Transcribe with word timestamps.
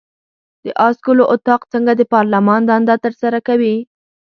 د 0.63 0.65
آس 0.87 0.95
ګلو 1.05 1.23
اطاق 1.33 1.61
څنګه 1.73 1.91
د 1.95 2.01
پارلمان 2.13 2.61
دنده 2.69 2.95
ترسره 3.05 3.39
کوي؟ 3.47 3.75